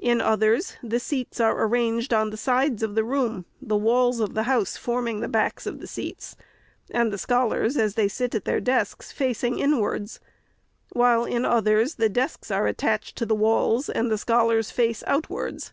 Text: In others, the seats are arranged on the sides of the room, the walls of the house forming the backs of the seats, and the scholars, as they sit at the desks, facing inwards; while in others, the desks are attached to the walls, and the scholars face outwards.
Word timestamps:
In 0.00 0.20
others, 0.20 0.74
the 0.82 0.98
seats 0.98 1.38
are 1.38 1.56
arranged 1.64 2.12
on 2.12 2.30
the 2.30 2.36
sides 2.36 2.82
of 2.82 2.96
the 2.96 3.04
room, 3.04 3.44
the 3.62 3.76
walls 3.76 4.18
of 4.18 4.34
the 4.34 4.42
house 4.42 4.76
forming 4.76 5.20
the 5.20 5.28
backs 5.28 5.64
of 5.64 5.78
the 5.78 5.86
seats, 5.86 6.34
and 6.90 7.12
the 7.12 7.16
scholars, 7.18 7.76
as 7.76 7.94
they 7.94 8.08
sit 8.08 8.34
at 8.34 8.44
the 8.46 8.60
desks, 8.60 9.12
facing 9.12 9.60
inwards; 9.60 10.18
while 10.90 11.24
in 11.24 11.44
others, 11.44 11.94
the 11.94 12.08
desks 12.08 12.50
are 12.50 12.66
attached 12.66 13.14
to 13.18 13.24
the 13.24 13.32
walls, 13.36 13.88
and 13.88 14.10
the 14.10 14.18
scholars 14.18 14.72
face 14.72 15.04
outwards. 15.06 15.72